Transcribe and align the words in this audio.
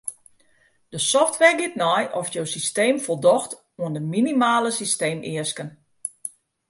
De 0.93 0.97
software 1.11 1.57
giet 1.59 1.75
nei 1.81 2.03
oft 2.19 2.33
jo 2.37 2.43
systeem 2.55 2.95
foldocht 3.05 3.51
oan 3.83 3.93
de 3.95 4.01
minimale 4.15 4.71
systeemeasken. 4.79 5.69